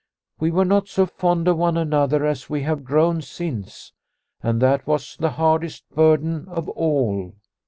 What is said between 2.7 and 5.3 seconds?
grown since, and that was